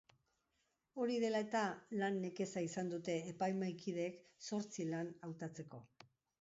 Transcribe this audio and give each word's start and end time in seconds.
Hori 1.03 1.17
dela 1.23 1.41
eta, 1.45 1.61
lan 1.99 2.17
nekeza 2.25 2.65
izan 2.69 2.91
dute 2.95 3.19
epaimahaikideek 3.35 4.19
zortzi 4.49 4.91
lan 4.93 5.15
hautatzeko. 5.31 5.87